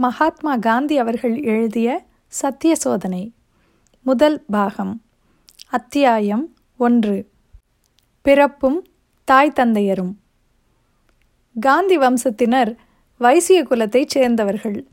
மகாத்மா 0.00 0.56
காந்தி 0.56 0.98
அவர்கள் 0.98 1.42
எழுதிய 1.42 2.04
சத்திய 2.26 2.74
சோதனை 2.74 3.32
முதல் 4.02 4.44
பாகம் 4.46 5.02
அத்தியாயம் 5.70 6.54
ஒன்று. 6.76 7.28
பிறப்பும் 8.22 8.86
தாய் 9.24 9.52
தந்தையரும். 9.56 10.12
காந்தி 11.60 11.98
வம்சத்தினர் 11.98 12.76
வைசிய 13.18 13.64
குலத்தைச் 13.64 14.08
சேர்ந்தவர்கள். 14.08 14.86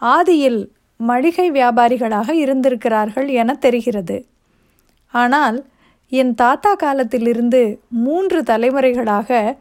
ஆதியில் 0.00 0.68
மளிகை 0.96 1.50
வியாபாரிகளாக 1.50 2.30
இருந்திருக்கிறார்கள் 2.30 3.28
என 3.28 3.54
தெரிகிறது. 3.54 4.26
ஆனால் 5.08 5.66
என் 6.08 6.34
தாத்தா 6.34 6.74
காலத்திலிருந்து 6.74 7.80
மூன்று 7.88 8.42
தலைமுறைகளாக 8.42 9.56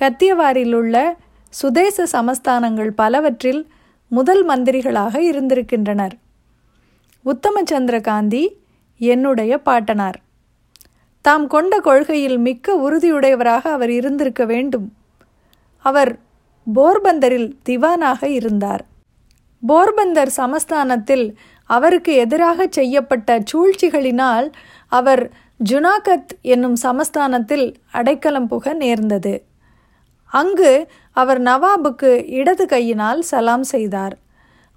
கத்தியவாரிலுள்ள 0.00 1.12
சுதேச 1.48 2.06
சமஸ்தானங்கள் 2.12 2.90
பலவற்றில் 2.90 3.68
முதல் 4.08 4.46
மந்திரிகளாக 4.46 5.18
இருந்திருக்கின்றனர். 5.18 6.10
உத்தமச்சந்திர 7.24 8.00
காந்தி 8.00 8.56
என்னுடைய 8.98 9.58
பாட்டனார். 9.58 10.20
தாம் 11.20 11.46
கொண்ட 11.46 11.80
கொள்கையில் 11.80 12.38
மிக்க 12.38 12.74
உறுதியுடையவராக 12.74 13.70
அவர் 13.70 13.90
இருந்திருக்க 13.90 14.44
வேண்டும். 14.44 14.92
அவர் 15.76 16.18
போர்பந்தரில் 16.74 17.52
திவானாக 17.68 18.24
இருந்தார். 18.24 18.86
போர்பந்தர் 19.68 20.28
சமஸ்தானத்தில் 20.36 21.34
அவருக்கு 21.64 22.12
எதிராக 22.12 22.66
செய்யப்பட்ட 22.70 23.42
சூழ்ச்சிகளினால் 23.52 24.52
அவர் 24.88 25.32
ஜுனாகத் 25.70 26.26
என்னும் 26.42 26.76
சமஸ்தானத்தில் 26.82 27.74
அடைக்கலம் 27.92 28.48
புக 28.48 28.74
நேர்ந்தது. 28.74 29.44
அங்கு 30.24 30.90
அவர் 31.18 31.40
நவாபுக்கு 31.42 32.10
இடது 32.30 32.64
கையினால் 32.66 33.20
சலாம் 33.22 33.62
செய்தார். 33.62 34.14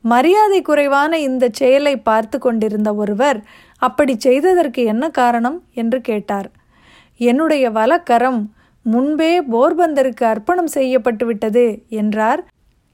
மரியாதை 0.04 0.60
குறைவான 0.62 1.20
இந்த 1.20 1.46
செயலை 1.52 1.94
பார்த்து 2.00 2.38
கொண்டிருந்த 2.40 2.90
ஒருவர் 2.94 3.40
அப்படி 3.82 4.14
செய்ததற்கு 4.18 4.82
என்ன 4.84 5.06
காரணம்? 5.10 5.58
என்று 5.74 6.00
கேட்டார். 6.02 6.50
என்னுடைய 7.22 7.66
வலக்கரம் 7.70 8.42
முன்பே 8.86 9.34
போர்பந்தருக்கு 9.52 10.24
அர்ப்பணம் 10.24 10.72
செய்யப்பட்டு 10.78 11.26
விட்டது 11.26 11.66
என்றார் 11.90 12.42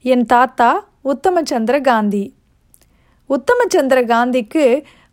என் 0.04 0.26
தாத்தா 0.26 0.70
உத்தமச்சந்திர 1.04 1.76
காந்தி. 1.80 2.24
உத்தமச்சந்திர 3.30 4.00
காந்திக்கு 4.12 4.64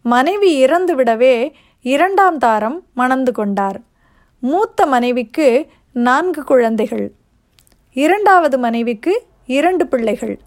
மனைவி 0.06 0.50
இறந்துவிடவே 0.66 1.36
இரண்டாம் 1.86 2.38
தாரம் 2.38 2.78
மணந்து 2.94 3.31
கொண்டார். 3.31 3.80
மூத்த 4.44 4.86
மனைவிக்கு 4.86 5.48
நான்கு 5.96 6.42
குழந்தைகள். 6.44 7.08
இரண்டாவது 7.96 8.58
மனைவிக்கு 8.58 9.24
இரண்டு 9.46 9.88
பிள்ளைகள். 9.88 10.40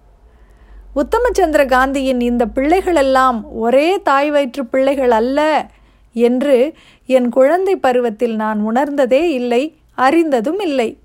உத்தமச்சந்திர 0.97 1.67
காந்தியின் 1.67 2.21
இந்த 2.21 2.47
பிள்ளைகளெல்லாம் 2.55 3.39
ஒரே 3.51 4.03
தாய் 4.03 4.31
வயிற்று 4.31 4.67
பிள்ளைகள் 4.67 5.11
அல்ல 5.11 5.67
என்று 6.13 6.73
என் 7.07 7.29
குழந்தை 7.29 7.77
பருவத்தில் 7.77 8.37
நான் 8.37 8.61
உணர்ந்ததே 8.61 9.33
இல்லை 9.33 9.63
அறிந்ததும் 9.95 10.59
இல்லை. 10.59 10.99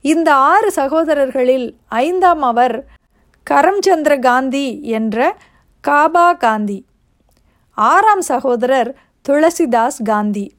இந்த 0.00 0.34
ஆறு 0.34 0.72
சகோதரர்களில் 0.76 1.74
ஐந்தாம் 1.88 2.42
அவர் 2.42 2.86
கரம்சந்திர 3.50 4.18
காந்தி 4.18 4.82
என்ற 4.82 5.36
காபா 5.88 6.36
காந்தி. 6.36 6.84
ஆறாம் 7.74 8.20
சகோதரர் 8.20 8.96
துளசிதாஸ் 9.28 10.02
காந்தி. 10.04 10.52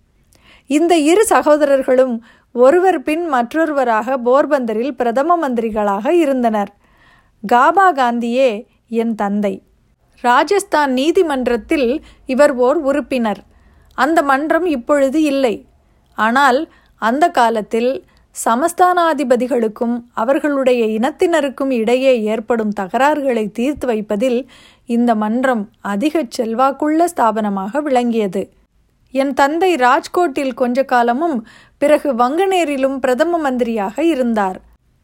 இந்த 0.67 0.97
இரு 0.97 1.25
சகோதரர்களும் 1.25 2.25
ஒருவர் 2.55 3.01
பின் 3.01 3.25
மற்றொருவராக 3.27 4.17
போர்பந்தரில் 4.17 4.91
பிரதம 4.91 5.37
மந்திரிகளாக 5.43 6.07
இருந்தனர். 6.09 6.71
காபா 7.51 7.87
காந்தியே 7.93 8.65
என் 8.87 9.15
தந்தை. 9.15 9.63
ராஜஸ்தான் 10.21 10.91
நீதிமன்றத்தில் 10.93 12.03
இவர் 12.25 12.53
ஓர் 12.55 12.77
உறுப்பினர். 12.77 13.41
அந்த 13.95 14.21
மன்றம் 14.21 14.65
இப்பொழுது 14.65 15.21
இல்லை. 15.21 15.67
ஆனால் 16.17 16.59
அந்த 16.97 17.29
காலத்தில் 17.29 18.05
சமஸ்தானாதிபதிகளுக்கும் 18.45 19.95
அவர்களுடைய 20.13 20.85
இனத்தினருக்கும் 20.85 21.69
இடையே 21.69 22.23
ஏற்படும் 22.23 22.73
தகராறுகளை 22.79 23.51
தீர்த்து 23.51 23.87
வைப்பதில் 23.87 24.49
இந்த 24.85 25.15
மன்றம் 25.15 25.69
அதிக 25.81 26.23
செல்வாக்குள்ள 26.29 27.05
ஸ்தாபனமாக 27.15 27.81
விளங்கியது. 27.81 28.43
என் 29.13 29.33
தந்தை 29.33 29.75
ராஜ்கோட்டில் 29.75 30.53
கொஞ்ச 30.53 30.83
காலமும் 30.83 31.47
பிறகு 31.77 32.13
வங்கநேரிலும் 32.13 32.97
பிரதம 32.97 33.37
மந்திரியாக 33.37 34.03
இருந்தார். 34.03 34.61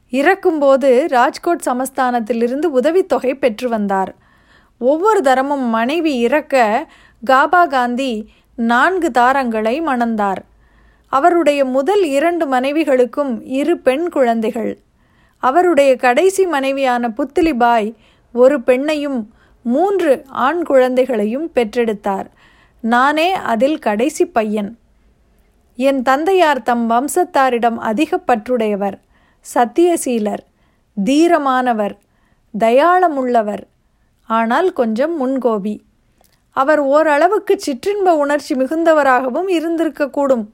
இறக்கும்போது 0.09 0.89
ராஜ்கோட் 1.09 1.65
சமஸ்தானத்திலிருந்து 1.65 2.65
உதவித்தொகை 2.65 3.33
பெற்று 3.33 3.69
வந்தார். 3.69 4.15
ஒவ்வொரு 4.77 5.21
தரமும் 5.21 5.65
மனைவி 5.69 6.13
இறக்க 6.19 6.55
காபா 7.23 7.65
காந்தி 7.65 8.13
நான்கு 8.55 9.11
தாரங்களை 9.11 9.75
மணந்தார். 9.81 10.41
அவருடைய 11.13 11.65
முதல் 11.65 12.03
இரண்டு 12.03 12.45
மனைவிகளுக்கும் 12.47 13.33
இரு 13.59 13.77
பெண் 13.77 14.09
குழந்தைகள். 14.09 14.73
அவருடைய 15.43 15.95
கடைசி 15.95 16.45
மனைவியான 16.45 17.11
புத்திலிபாய் 17.17 17.93
ஒரு 18.33 18.57
பெண்ணையும் 18.59 19.21
மூன்று 19.63 20.25
ஆண் 20.29 20.63
குழந்தைகளையும் 20.63 21.47
பெற்றெடுத்தார். 21.55 22.27
நானே 22.81 23.33
அதில் 23.33 23.79
கடைசி 23.79 24.25
பையன். 24.25 24.77
என் 25.75 26.01
தந்தையார் 26.01 26.61
தம் 26.61 26.89
வம்சத்தாரிடம் 26.89 27.75
அதிக 27.75 28.19
பற்றுடையவர் 28.27 28.93
சத்தியசீலர் 29.53 30.43
தீரமானவர் 31.03 31.97
தயாளமுள்ளவர். 32.59 33.63
ஆனால் 34.23 34.73
கொஞ்சம் 34.73 35.27
முன்கோபி. 35.27 35.79
அவர் 36.51 36.79
ஓரளவுக்கு 36.79 37.59
சிற்றின்ப 37.65 38.17
உணர்ச்சி 38.17 38.55
மிகுந்தவராகவும் 38.55 39.47
இருந்திருக்கக்கூடும். 39.47 40.45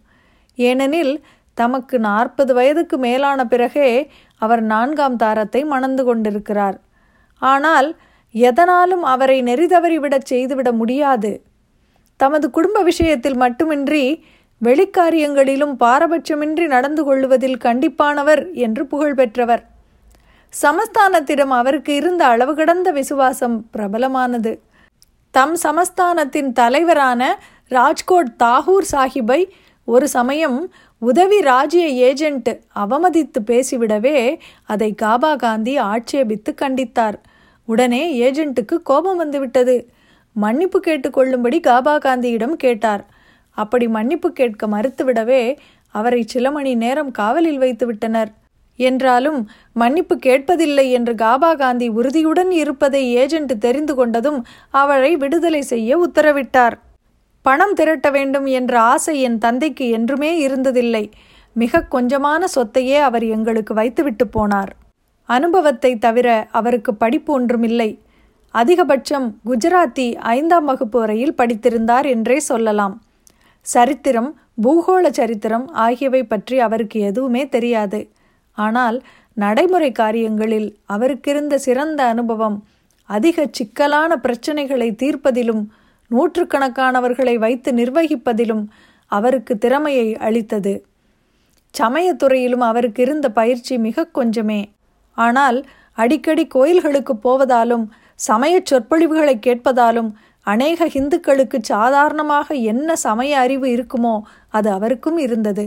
ஏனெனில் 0.56 1.24
தமக்கு 1.53 2.00
நாற்பது 2.00 2.53
வயதுக்கு 2.53 2.97
மேலான 2.97 3.46
பிறகே 3.46 4.12
அவர் 4.38 4.62
நான்காம் 4.62 5.16
தாரத்தை 5.16 5.66
மணந்து 5.66 6.03
கொண்டிருக்கிறார். 6.03 6.80
ஆனால் 7.38 7.97
எதனாலும் 8.31 9.03
அவரை 9.03 9.44
நெறிதவறிவிடச் 9.44 10.25
செய்துவிட 10.25 10.72
முடியாது. 10.72 11.44
தமது 12.18 12.50
குடும்ப 12.50 12.81
விஷயத்தில் 12.81 13.36
மட்டுமின்றி 13.36 14.26
வெளிக்காரியங்களிலும் 14.64 15.74
பாரபட்சமின்றி 15.80 16.66
நடந்து 16.66 17.03
கொள்வதில் 17.03 17.58
கண்டிப்பானவர் 17.58 18.53
என்று 18.53 18.86
புகழ் 18.86 19.14
பெற்றவர். 19.14 19.66
சமஸ்தானத்திடம் 20.62 21.53
அவருக்கு 21.59 21.96
இருந்த 21.96 22.26
அளவு 22.26 22.56
கடந்த 22.56 22.92
விசுவாசம் 22.92 23.70
பிரபலமானது. 23.74 24.59
தம் 25.31 25.56
சமஸ்தானத்தின் 25.64 26.52
தலைவரான 26.52 27.40
ராஜ்கோட் 27.70 28.32
தாகூர் 28.40 28.88
சாஹிப்பை 28.92 29.50
ஒரு 29.86 30.08
சமயம் 30.08 30.74
உதவி 31.00 31.42
ராஜ்ய 31.42 31.88
ஏஜென்ட் 31.88 32.50
அவமதித்து 32.76 33.40
பேசிவிடவே 33.46 34.40
அதை 34.64 34.96
காபா 35.02 35.36
காந்தி 35.36 35.80
ஆட்சேபித்து 35.80 36.56
கண்டித்தார். 36.62 37.18
உடனே 37.66 38.32
ஏஜென்ட்டுக்கு 38.32 38.82
கோபம் 38.84 39.18
வந்துவிட்டது. 39.18 39.90
மன்னிப்பு 40.35 40.79
கேட்டுக்கொள்ளும்படி 40.88 41.59
காபா 41.59 41.97
காந்தியிடம் 41.97 42.53
கேட்டார். 42.53 43.03
அப்படி 43.50 43.88
மன்னிப்பு 43.88 44.31
கேட்க 44.31 44.68
மறுத்துவிடவே 44.68 45.57
அவரை 45.90 46.23
சில 46.28 46.51
மணி 46.51 46.75
நேரம் 46.75 47.12
காவலில் 47.12 47.57
வைத்து 47.57 47.85
விட்டனர். 47.85 48.31
என்றாலும் 48.75 49.50
மன்னிப்பு 49.73 50.16
கேட்பதில்லை 50.16 50.91
என்று 50.91 51.13
காபா 51.13 51.56
காந்தி 51.57 51.88
உறுதியுடன் 51.88 52.51
இருப்பதை 52.51 53.13
ஏஜென்ட் 53.13 53.57
தெரிந்து 53.59 54.06
கொண்டதும் 54.06 54.44
அவரை 54.69 55.16
விடுதலை 55.16 55.62
செய்ய 55.62 56.07
உத்தரவிட்டார். 56.07 56.73
பணம் 57.41 57.73
திரட்ட 57.73 58.09
வேண்டும் 58.09 58.46
என்ற 58.46 58.79
ஆசை 58.79 59.22
என் 59.22 59.38
தந்தைக்கு 59.38 59.90
என்றுமே 59.90 60.47
இருந்ததில்லை. 60.47 61.12
மிக 61.53 61.88
கொஞ்சமான 61.91 62.44
சொத்தையே 62.56 62.97
அவர் 63.00 63.23
எங்களுக்கு 63.23 63.73
வைத்துவிட்டு 63.73 64.25
போனார். 64.25 64.72
அனுபவத்தை 65.29 65.97
தவிர 65.97 66.47
அவருக்கு 66.52 66.96
படிப்பு 66.96 67.34
ஒன்றுமில்லை. 67.34 67.90
அதிகபட்சம் 68.55 69.28
குஜராத்தி 69.49 70.05
ஐந்தாம் 70.35 70.66
வகுப்பு 70.66 70.97
வரையில் 70.99 71.37
படித்திருந்தார் 71.37 72.05
என்றே 72.05 72.37
சொல்லலாம். 72.40 72.96
சரித்திரம் 73.66 74.29
பூகோள 74.63 75.05
சரித்திரம் 75.09 75.66
ஆகியவை 75.85 76.22
பற்றி 76.23 76.57
அவருக்கு 76.59 76.99
எதுவுமே 76.99 77.43
தெரியாது. 77.47 77.99
ஆனால் 78.57 78.97
நடைமுறை 79.37 79.91
காரியங்களில் 79.91 80.69
அவருக்கிருந்த 80.90 81.55
சிறந்த 81.55 82.02
அனுபவம் 82.03 82.57
அதிக 83.09 83.47
சிக்கலான 83.52 84.11
பிரச்சனைகளை 84.23 84.90
தீர்ப்பதிலும் 85.02 85.63
நூற்றுக்கணக்கானவர்களை 86.11 87.35
வைத்து 87.37 87.69
நிர்வகிப்பதிலும் 87.72 88.63
அவருக்கு 89.11 89.53
திறமையை 89.57 90.07
அளித்தது. 90.28 90.73
சமயத்துறையிலும் 91.75 92.66
அவருக்கு 92.69 93.02
இருந்த 93.02 93.28
பயிற்சி 93.29 93.75
மிக 93.78 94.07
கொஞ்சமே. 94.17 94.61
ஆனால் 95.17 95.59
அடிக்கடி 95.97 96.46
கோயில்களுக்கு 96.47 97.13
போவதாலும் 97.23 97.85
சமயச் 98.20 98.66
சொற்பொழிவுகளை 98.66 99.35
கேட்பதாலும் 99.47 100.12
அநேக 100.47 100.88
இந்துக்களுக்கு 100.94 101.58
சாதாரணமாக 101.62 102.47
என்ன 102.53 102.96
சமய 102.96 103.40
அறிவு 103.40 103.67
இருக்குமோ 103.67 104.16
அது 104.50 104.70
அவருக்கும் 104.72 105.17
இருந்தது. 105.17 105.66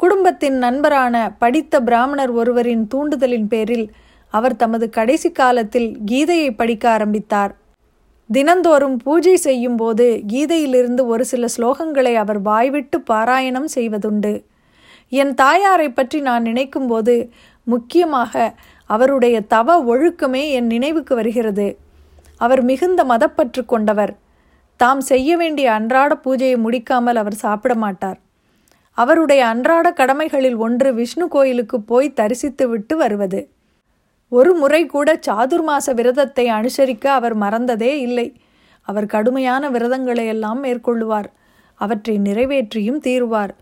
குடும்பத்தின் 0.00 0.58
நண்பரான 0.58 1.14
படித்த 1.38 1.80
பிராமணர் 1.80 2.30
ஒருவரின் 2.30 2.84
தூண்டுதலின் 2.94 3.48
பேரில் 3.48 3.86
அவர் 4.34 4.56
தமது 4.56 4.86
கடைசி 4.90 5.30
காலத்தில் 5.30 5.88
கீதையை 6.06 6.50
படிக்க 6.56 6.90
ஆரம்பித்தார். 6.90 7.52
தினந்தோறும் 8.30 8.96
பூஜை 8.96 9.36
செய்யும் 9.36 9.76
போது 9.76 10.06
கீதையிலிருந்து 10.26 11.06
ஒரு 11.06 11.24
சில 11.24 11.46
ஸ்லோகங்களை 11.56 12.14
அவர் 12.14 12.40
வாய்விட்டு 12.40 12.98
பாராயணம் 13.10 13.70
செய்வதுண்டு. 13.74 14.34
என் 15.12 15.34
தாயாரை 15.34 15.88
பற்றி 15.90 16.20
நான் 16.20 16.44
நினைக்கும்போது 16.44 17.14
முக்கியமாக 17.66 18.54
அவருடைய 18.94 19.36
தவ 19.40 19.76
ஒழுக்கமே 19.92 20.42
என் 20.50 20.66
நினைவுக்கு 20.66 21.14
வருகிறது. 21.14 21.66
அவர் 22.36 22.62
மிகுந்த 22.62 23.00
மதப்பற்று 23.04 23.62
கொண்டவர். 23.66 24.12
தாம் 24.80 25.00
செய்ய 25.00 25.30
வேண்டிய 25.36 25.72
அன்றாட 25.72 26.12
பூஜையை 26.24 26.56
முடிக்காமல் 26.64 27.18
அவர் 27.22 27.36
சாப்பிட 27.44 27.74
மாட்டார். 27.74 28.18
அவருடைய 28.98 29.46
அன்றாட 29.46 29.86
கடமைகளில் 29.92 30.56
ஒன்று 30.56 30.90
விஷ்ணு 30.94 31.26
கோயிலுக்கு 31.28 31.80
போய் 31.80 32.08
தரிசித்து 32.12 32.64
விட்டு 32.68 32.96
வருவது. 32.96 33.40
ஒரு 34.28 34.50
முறை 34.54 34.86
கூட 34.86 35.18
சாதுர்மாச 35.26 35.92
விரதத்தை 35.94 36.46
அனுசரிக்க 36.48 37.06
அவர் 37.18 37.36
மறந்ததே 37.38 37.92
இல்லை. 38.06 38.26
அவர் 38.88 39.06
கடுமையான 39.06 39.70
விரதங்களை 39.70 40.26
எல்லாம் 40.26 40.60
மேற்கொள்ளுவார். 40.64 41.28
அவற்றை 41.80 42.16
நிறைவேற்றியும் 42.18 43.00
தீருவார். 43.06 43.52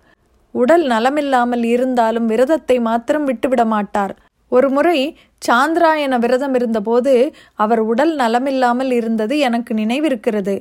உடல் 0.55 0.87
நலமில்லாமல் 0.87 1.65
இருந்தாலும் 1.65 2.27
விரதத்தை 2.27 2.77
மாத்திரம் 2.81 3.25
விட்டுவிட 3.25 3.65
மாட்டார். 3.65 4.15
ஒரு 4.53 4.69
முறை 4.71 4.99
சாந்திராயன 5.43 6.19
விரதம் 6.19 6.55
இருந்தபோது 6.55 7.13
அவர் 7.55 7.81
உடல் 7.81 8.15
நலமில்லாமல் 8.17 8.91
இருந்தது 8.91 9.39
எனக்கு 9.39 9.75
நினைவிருக்கிறது. 9.75 10.57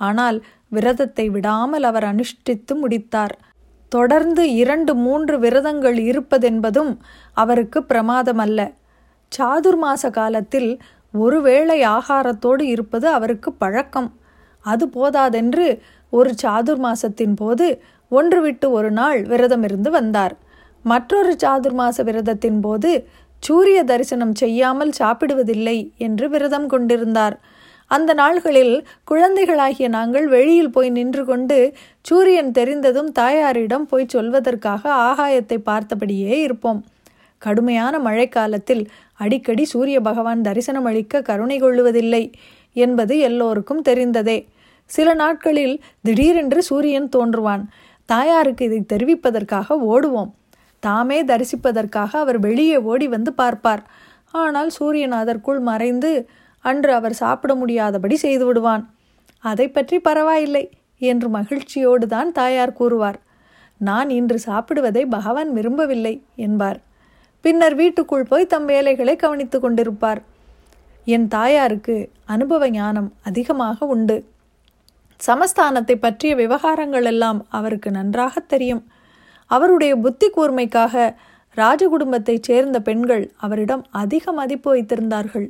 ஆனால் 0.00 0.38
விரதத்தை 0.68 1.26
விடாமல் 1.28 1.82
அவர் 1.82 2.04
அனுஷ்டித்து 2.04 2.74
முடித்தார். 2.80 3.34
தொடர்ந்து 3.92 4.42
இரண்டு 4.54 4.92
மூன்று 4.94 5.34
விரதங்கள் 5.38 5.98
இருப்பதென்பதும் 6.10 6.92
அவருக்கு 7.36 7.80
பிரமாதமல்ல. 7.88 8.60
சாதுர்மாச 9.32 10.10
காலத்தில் 10.10 10.70
ஒருவேளை 11.14 11.78
ஆகாரத்தோடு 11.96 12.64
இருப்பது 12.74 13.06
அவருக்கு 13.08 13.50
பழக்கம். 13.52 14.10
அது 14.64 14.84
போதாதென்று 14.88 15.66
ஒரு 16.12 16.30
சாதுர்மாசத்தின் 16.42 17.34
போது 17.34 17.66
ஒன்று 18.12 18.40
விட்டு 18.40 18.66
ஒரு 18.70 18.90
நாள் 18.90 19.20
விரதம் 19.22 19.62
இருந்து 19.62 19.90
வந்தார். 19.90 20.34
மற்றொரு 20.84 21.32
சாதுர்மாச 21.42 21.96
விரதத்தின் 22.02 22.60
போது 22.60 22.90
சூரிய 23.42 23.84
தரிசனம் 23.84 24.34
செய்யாமல் 24.34 24.92
சாப்பிடுவதில்லை 24.98 25.78
என்று 25.96 26.28
விரதம் 26.28 26.66
கொண்டிருந்தார். 26.66 27.36
அந்த 27.90 28.10
நாள்களில் 28.14 28.74
குழந்தைகளாகிய 29.04 29.88
நாங்கள் 29.88 30.26
வெளியில் 30.28 30.70
போய் 30.70 30.90
நின்று 30.90 31.24
கொண்டு 31.24 31.74
சூரியன் 32.00 32.50
தெரிந்ததும் 32.50 33.10
தாயாரிடம் 33.12 33.86
போய் 33.86 34.12
சொல்வதற்காக 34.14 34.82
ஆகாயத்தை 35.08 35.58
பார்த்தபடியே 35.64 36.36
இருப்போம். 36.38 36.80
கடுமையான 37.38 37.98
மழைக்காலத்தில் 37.98 38.84
அடிக்கடி 39.14 39.64
சூரிய 39.64 40.00
பகவான் 40.00 40.40
தரிசனம் 40.40 40.84
அளிக்க 40.84 41.22
கருணை 41.22 41.56
கொள்ளுவதில்லை 41.60 42.24
என்பது 42.76 43.18
எல்லோருக்கும் 43.18 43.82
தெரிந்ததே. 43.82 44.38
சில 44.90 45.14
நாட்களில் 45.14 45.74
திடீரென்று 46.02 46.62
சூரியன் 46.62 47.08
தோன்றுவான். 47.16 47.64
தாயாருக்கு 48.08 48.64
இதை 48.64 48.80
தெரிவிப்பதற்காக 48.92 49.76
ஓடுவோம். 49.92 50.30
தாமே 50.82 51.18
தரிசிப்பதற்காக 51.30 52.10
அவர் 52.24 52.38
வெளியே 52.46 52.78
ஓடி 52.92 53.06
வந்து 53.14 53.32
பார்ப்பார். 53.40 53.82
ஆனால் 54.42 54.70
சூரியன் 54.76 55.16
அதற்குள் 55.22 55.60
மறைந்து 55.70 56.10
அன்று 56.64 56.92
அவர் 56.98 57.14
சாப்பிட 57.22 57.52
முடியாதபடி 57.60 58.16
செய்து 58.24 58.44
விடுவான். 58.48 58.84
அதை 59.44 59.66
பற்றி 59.68 59.96
பரவாயில்லை 60.08 60.64
என்று 61.00 61.28
மகிழ்ச்சியோடு 61.36 62.06
தான் 62.14 62.30
தாயார் 62.38 62.78
கூறுவார். 62.80 63.18
நான் 63.80 64.10
இன்று 64.18 64.38
சாப்பிடுவதை 64.48 65.02
பகவான் 65.16 65.50
விரும்பவில்லை 65.56 66.14
என்பார். 66.46 66.78
பின்னர் 67.44 67.74
வீட்டுக்குள் 67.80 68.28
போய் 68.30 68.50
தம் 68.52 68.68
வேலைகளை 68.72 69.14
கவனித்து 69.22 69.58
கொண்டிருப்பார். 69.60 70.20
என் 71.06 71.26
தாயாருக்கு 71.36 71.96
அனுபவ 72.34 72.68
ஞானம் 72.76 73.08
அதிகமாக 73.28 73.86
உண்டு. 73.94 74.16
சமஸ்தானத்தை 75.20 75.96
பற்றிய 76.04 76.32
விவகாரங்கள் 76.42 77.08
எல்லாம் 77.12 77.40
அவருக்கு 77.58 77.88
நன்றாக 77.98 78.34
தெரியும். 78.52 78.82
அவருடைய 79.54 79.92
புத்தி 79.96 80.28
கூர்மைக்காக 80.36 80.94
ராஜகுடும்பத்தைச் 81.56 82.46
சேர்ந்த 82.48 82.78
பெண்கள் 82.80 83.24
அவரிடம் 83.36 83.82
அதிக 84.02 84.32
மதிப்பு 84.32 84.68
வைத்திருந்தார்கள். 84.74 85.48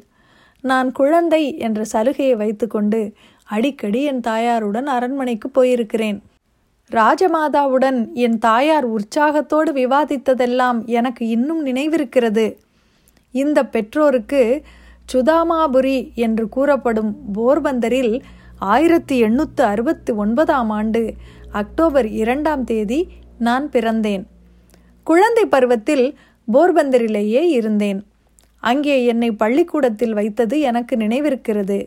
நான் 0.65 0.89
குழந்தை 0.93 1.43
என்ற 1.59 1.81
சலுகையை 1.93 2.35
வைத்துக்கொண்டு 2.37 3.01
அடிக்கடி 3.49 4.01
என் 4.03 4.23
தாயாருடன் 4.27 4.89
அரண்மனைக்கு 4.97 5.49
போயிருக்கிறேன். 5.49 6.19
ராஜமாதாவுடன் 6.91 7.99
என் 8.25 8.39
தாயார் 8.39 8.87
உற்சாகத்தோடு 8.87 9.71
விவாதித்ததெல்லாம் 9.73 10.79
எனக்கு 10.99 11.23
இன்னும் 11.37 11.63
நினைவிருக்கிறது. 11.67 12.47
இந்த 13.35 13.59
பெற்றோருக்கு 13.75 14.43
சுதாமாபுரி 15.13 15.99
என்று 16.25 16.45
கூறப்படும் 16.49 17.13
போர்பந்தரில் 17.35 18.15
ஆயிரத்தி 18.73 19.17
எண்ணூற்று 19.19 19.63
அறுபத்தி 19.65 20.13
ஒன்பதாம் 20.23 20.71
ஆண்டு 20.71 21.03
அக்டோபர் 21.53 22.09
இரண்டாம் 22.23 22.65
தேதி 22.65 23.01
நான் 23.43 23.67
பிறந்தேன். 23.69 24.25
குழந்தை 25.07 25.45
பருவத்தில் 25.47 26.07
போர்பந்தரிலேயே 26.49 27.43
இருந்தேன். 27.59 28.01
அங்கே 28.63 28.97
என்னை 29.05 29.31
பள்ளிக்கூடத்தில் 29.33 30.13
வைத்தது 30.13 30.57
எனக்கு 30.61 30.97
நினைவிருக்கிறது. 30.97 31.79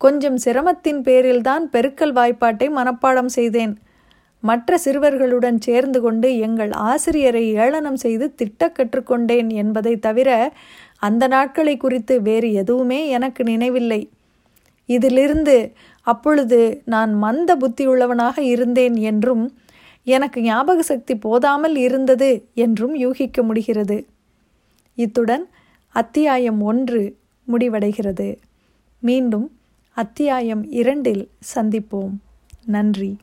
கொஞ்சம் 0.00 0.36
சிரமத்தின் 0.36 1.00
பேரில்தான் 1.02 1.64
பெருக்கல் 1.72 2.12
வாய்ப்பாட்டை 2.12 2.68
மனப்பாடம் 2.70 3.30
செய்தேன். 3.38 3.74
மற்ற 4.42 4.78
சிறுவர்களுடன் 4.84 5.58
சேர்ந்து 5.58 5.98
கொண்டு 6.00 6.28
எங்கள் 6.38 6.72
ஆசிரியரை 6.90 7.44
ஏளனம் 7.54 7.96
செய்து 7.96 8.26
திட்ட 8.34 8.68
கற்றுக்கொண்டேன் 8.68 9.50
என்பதை 9.52 9.94
தவிர 9.96 10.30
அந்த 10.98 11.24
நாட்களை 11.26 11.74
குறித்து 11.76 12.14
வேறு 12.22 12.48
எதுவுமே 12.52 13.00
எனக்கு 13.08 13.42
நினைவில்லை. 13.44 14.00
இதிலிருந்து 14.88 15.56
அப்பொழுது 16.06 16.60
நான் 16.84 17.12
மந்த 17.14 17.50
புத்தியுள்ளவனாக 17.56 18.38
இருந்தேன் 18.38 18.96
என்றும் 19.10 19.44
எனக்கு 20.04 20.40
ஞாபக 20.40 20.82
சக்தி 20.82 21.16
போதாமல் 21.16 21.76
இருந்தது 21.76 22.48
என்றும் 22.54 22.94
யூகிக்க 22.94 23.42
முடிகிறது. 23.42 24.06
இத்துடன் 24.94 25.48
அத்தியாயம் 25.88 26.60
ஒன்று 26.62 27.16
முடிவடைகிறது. 27.52 28.36
மீண்டும் 28.98 29.56
அத்தியாயம் 29.92 30.70
இரண்டில் 30.70 31.28
சந்திப்போம். 31.54 32.14
நன்றி. 32.64 33.16